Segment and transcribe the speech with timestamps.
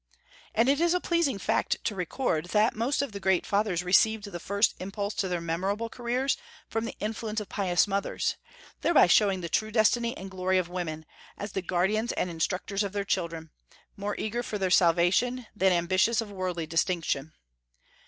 [0.55, 4.23] And it is a pleasing fact to record, that most of the great Fathers received
[4.25, 8.35] the first impulse to their memorable careers from the influence of pious mothers;
[8.81, 11.05] thereby showing the true destiny and glory of women,
[11.37, 13.51] as the guardians and instructors of their children,
[13.95, 17.33] more eager for their salvation than ambitious of worldly distinction.